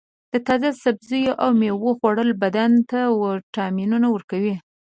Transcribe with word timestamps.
د 0.33 0.35
تازه 0.47 0.69
سبزیو 0.83 1.33
او 1.43 1.49
میوو 1.59 1.97
خوړل 1.99 2.29
بدن 2.43 2.71
ته 2.89 2.99
وټامینونه 3.21 4.07
ورکوي. 4.11 4.55